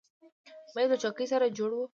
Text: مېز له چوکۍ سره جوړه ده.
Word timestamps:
مېز 0.75 0.87
له 0.91 0.97
چوکۍ 1.03 1.25
سره 1.31 1.53
جوړه 1.57 1.75
ده. 1.79 1.85